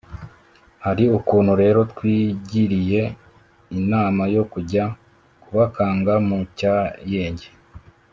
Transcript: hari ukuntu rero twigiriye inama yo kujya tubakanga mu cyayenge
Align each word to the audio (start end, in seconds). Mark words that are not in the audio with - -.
hari 0.85 1.03
ukuntu 1.17 1.51
rero 1.61 1.79
twigiriye 1.91 3.01
inama 3.79 4.23
yo 4.35 4.43
kujya 4.51 4.83
tubakanga 5.41 6.13
mu 6.27 6.39
cyayenge 6.57 7.47